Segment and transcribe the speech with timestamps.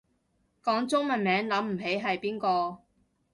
[0.63, 2.79] 講中文名諗唔起係邊個